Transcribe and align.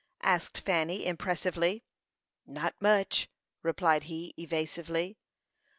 asked 0.23 0.61
Fanny, 0.61 1.05
impressively. 1.05 1.83
"Not 2.47 2.73
much," 2.81 3.29
replied 3.61 4.05
he, 4.05 4.33
evasively. 4.35 5.19